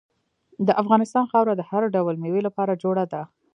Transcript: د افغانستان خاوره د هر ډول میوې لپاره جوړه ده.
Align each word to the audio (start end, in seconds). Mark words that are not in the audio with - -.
د 0.67 0.69
افغانستان 0.81 1.25
خاوره 1.31 1.53
د 1.55 1.61
هر 1.69 1.83
ډول 1.95 2.15
میوې 2.23 2.41
لپاره 2.47 2.79
جوړه 2.83 3.03
ده. 3.13 3.21